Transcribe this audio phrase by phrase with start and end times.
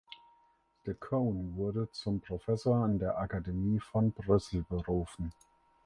[0.87, 5.31] De Coene wurde zum Professor an der Akademie von Brüssel berufen.